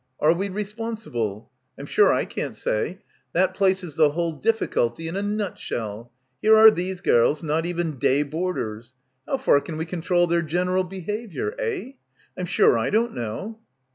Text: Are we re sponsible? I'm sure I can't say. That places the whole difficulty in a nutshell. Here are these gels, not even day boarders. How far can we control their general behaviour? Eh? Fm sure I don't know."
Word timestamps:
Are 0.19 0.33
we 0.33 0.49
re 0.49 0.63
sponsible? 0.63 1.51
I'm 1.77 1.85
sure 1.85 2.11
I 2.11 2.25
can't 2.25 2.55
say. 2.55 3.01
That 3.33 3.53
places 3.53 3.93
the 3.93 4.09
whole 4.13 4.31
difficulty 4.31 5.07
in 5.07 5.15
a 5.15 5.21
nutshell. 5.21 6.11
Here 6.41 6.57
are 6.57 6.71
these 6.71 7.01
gels, 7.01 7.43
not 7.43 7.67
even 7.67 7.99
day 7.99 8.23
boarders. 8.23 8.95
How 9.27 9.37
far 9.37 9.61
can 9.61 9.77
we 9.77 9.85
control 9.85 10.25
their 10.25 10.41
general 10.41 10.85
behaviour? 10.85 11.53
Eh? 11.59 11.91
Fm 12.35 12.47
sure 12.47 12.79
I 12.79 12.89
don't 12.89 13.13
know." 13.13 13.59